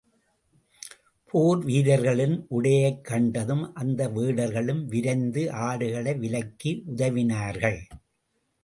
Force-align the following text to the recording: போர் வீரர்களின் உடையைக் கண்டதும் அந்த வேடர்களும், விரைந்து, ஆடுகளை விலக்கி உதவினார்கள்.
போர் 1.31 1.63
வீரர்களின் 1.63 2.45
உடையைக் 2.47 3.03
கண்டதும் 3.03 3.75
அந்த 3.75 4.07
வேடர்களும், 4.07 4.85
விரைந்து, 4.85 5.51
ஆடுகளை 5.51 6.15
விலக்கி 6.15 6.83
உதவினார்கள். 6.95 7.79